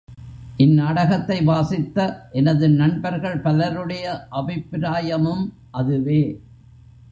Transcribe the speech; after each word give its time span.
இந்நாடகத்தை 0.57 1.43
வாசித்த 1.43 1.97
எனது 2.31 2.69
நண்பர்கள் 2.69 3.39
பலருடைய 3.39 4.27
அபிப்பிராயமும் 4.31 5.43
அதுவே. 5.71 6.21